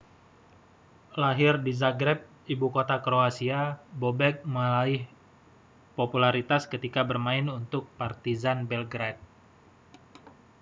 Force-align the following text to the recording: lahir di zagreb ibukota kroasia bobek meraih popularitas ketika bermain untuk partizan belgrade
lahir 1.23 1.53
di 1.65 1.73
zagreb 1.81 2.19
ibukota 2.53 2.97
kroasia 3.05 3.61
bobek 4.01 4.35
meraih 4.53 5.03
popularitas 5.97 6.61
ketika 6.73 7.01
bermain 7.09 7.45
untuk 7.59 7.83
partizan 8.01 8.57
belgrade 8.71 9.21